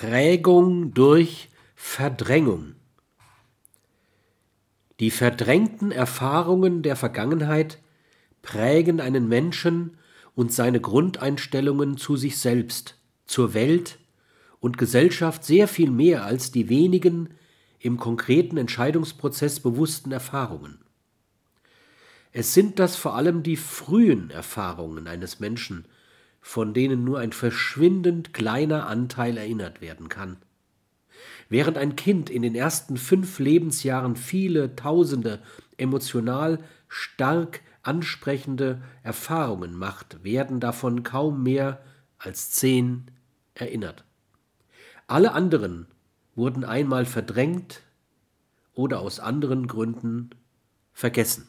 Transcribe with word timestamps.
Prägung 0.00 0.94
durch 0.94 1.48
Verdrängung. 1.74 2.76
Die 5.00 5.10
verdrängten 5.10 5.90
Erfahrungen 5.90 6.82
der 6.82 6.94
Vergangenheit 6.94 7.80
prägen 8.40 9.00
einen 9.00 9.26
Menschen 9.26 9.96
und 10.36 10.52
seine 10.52 10.80
Grundeinstellungen 10.80 11.96
zu 11.96 12.14
sich 12.14 12.38
selbst, 12.38 12.96
zur 13.26 13.54
Welt 13.54 13.98
und 14.60 14.78
Gesellschaft 14.78 15.42
sehr 15.42 15.66
viel 15.66 15.90
mehr 15.90 16.24
als 16.24 16.52
die 16.52 16.68
wenigen 16.68 17.30
im 17.80 17.98
konkreten 17.98 18.56
Entscheidungsprozess 18.56 19.58
bewussten 19.58 20.12
Erfahrungen. 20.12 20.78
Es 22.30 22.54
sind 22.54 22.78
das 22.78 22.94
vor 22.94 23.16
allem 23.16 23.42
die 23.42 23.56
frühen 23.56 24.30
Erfahrungen 24.30 25.08
eines 25.08 25.40
Menschen, 25.40 25.86
von 26.40 26.74
denen 26.74 27.04
nur 27.04 27.18
ein 27.18 27.32
verschwindend 27.32 28.32
kleiner 28.32 28.86
Anteil 28.86 29.36
erinnert 29.36 29.80
werden 29.80 30.08
kann. 30.08 30.36
Während 31.48 31.78
ein 31.78 31.96
Kind 31.96 32.30
in 32.30 32.42
den 32.42 32.54
ersten 32.54 32.96
fünf 32.96 33.38
Lebensjahren 33.38 34.16
viele 34.16 34.76
tausende 34.76 35.40
emotional 35.76 36.58
stark 36.88 37.62
ansprechende 37.82 38.82
Erfahrungen 39.02 39.74
macht, 39.74 40.22
werden 40.22 40.60
davon 40.60 41.02
kaum 41.02 41.42
mehr 41.42 41.82
als 42.18 42.50
zehn 42.50 43.10
erinnert. 43.54 44.04
Alle 45.06 45.32
anderen 45.32 45.86
wurden 46.34 46.64
einmal 46.64 47.06
verdrängt 47.06 47.82
oder 48.74 49.00
aus 49.00 49.20
anderen 49.20 49.66
Gründen 49.66 50.30
vergessen. 50.92 51.48